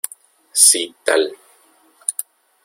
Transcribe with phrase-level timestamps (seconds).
[0.63, 1.23] sí tal.